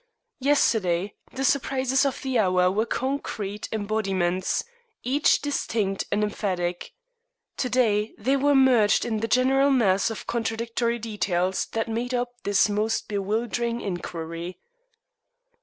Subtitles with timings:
[0.39, 4.63] Yesterday, the surprises of the hour were concrete embodiments,
[5.03, 6.93] each distinct and emphatic.
[7.57, 12.29] To day they were merged in the general mass of contradictory details that made up
[12.41, 14.57] this most bewildering inquiry.